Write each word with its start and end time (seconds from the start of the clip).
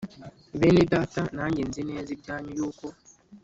Bene 0.59 0.83
Data 0.93 1.21
nanjye 1.37 1.61
nzi 1.69 1.81
neza 1.89 2.09
ibyanyu 2.15 2.51
yuko 2.59 2.85